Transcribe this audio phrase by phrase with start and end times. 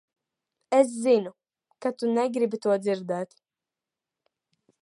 [0.77, 1.33] Es zinu,
[1.81, 3.39] ka tu negribi to dzirdēt.